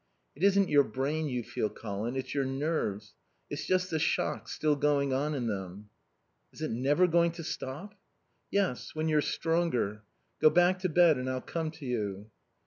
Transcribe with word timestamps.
"It 0.35 0.41
isn't 0.43 0.67
your 0.67 0.83
brain 0.83 1.27
you 1.29 1.43
feel, 1.43 1.69
Colin. 1.69 2.15
It's 2.15 2.33
your 2.33 2.43
nerves. 2.43 3.13
It's 3.51 3.67
just 3.67 3.91
the 3.91 3.99
shock 3.99 4.47
still 4.47 4.75
going 4.75 5.13
on 5.13 5.35
in 5.35 5.45
them." 5.45 5.91
"Is 6.51 6.63
it 6.63 6.71
never 6.71 7.05
going 7.05 7.33
to 7.33 7.43
stop?" 7.43 7.93
"Yes, 8.49 8.95
when 8.95 9.07
you're 9.07 9.21
stronger. 9.21 10.01
Go 10.41 10.49
back 10.49 10.79
to 10.79 10.89
bed 10.89 11.19
and 11.19 11.29
I'll 11.29 11.39
come 11.39 11.69
to 11.73 11.85
you." 11.85 12.31